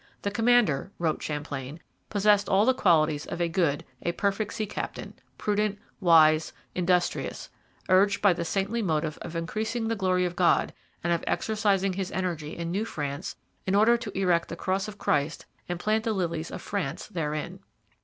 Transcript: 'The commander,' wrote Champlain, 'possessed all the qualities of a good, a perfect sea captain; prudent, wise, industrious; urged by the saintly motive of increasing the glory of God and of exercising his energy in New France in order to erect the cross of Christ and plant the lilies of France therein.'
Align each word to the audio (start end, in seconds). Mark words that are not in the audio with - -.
'The 0.23 0.31
commander,' 0.31 0.91
wrote 0.97 1.21
Champlain, 1.21 1.79
'possessed 2.09 2.49
all 2.49 2.65
the 2.65 2.73
qualities 2.73 3.27
of 3.27 3.39
a 3.39 3.47
good, 3.47 3.85
a 4.01 4.11
perfect 4.13 4.51
sea 4.51 4.65
captain; 4.65 5.13
prudent, 5.37 5.77
wise, 5.99 6.53
industrious; 6.73 7.51
urged 7.87 8.19
by 8.19 8.33
the 8.33 8.43
saintly 8.43 8.81
motive 8.81 9.19
of 9.21 9.35
increasing 9.35 9.89
the 9.89 9.95
glory 9.95 10.25
of 10.25 10.35
God 10.35 10.73
and 11.03 11.13
of 11.13 11.23
exercising 11.27 11.93
his 11.93 12.11
energy 12.13 12.57
in 12.57 12.71
New 12.71 12.83
France 12.83 13.35
in 13.67 13.75
order 13.75 13.95
to 13.95 14.17
erect 14.17 14.49
the 14.49 14.55
cross 14.55 14.87
of 14.87 14.97
Christ 14.97 15.45
and 15.69 15.79
plant 15.79 16.03
the 16.03 16.13
lilies 16.13 16.49
of 16.49 16.63
France 16.63 17.05
therein.' 17.05 17.59